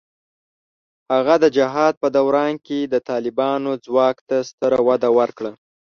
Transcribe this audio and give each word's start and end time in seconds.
هغه 1.13 1.35
د 1.43 1.45
جهاد 1.57 1.93
په 2.01 2.07
دوران 2.17 2.53
کې 2.65 2.79
د 2.83 2.95
طالبانو 3.09 3.71
ځواک 3.85 4.17
ته 4.29 4.37
ستره 4.49 4.79
وده 4.87 5.09
ورکړه. 5.19 5.51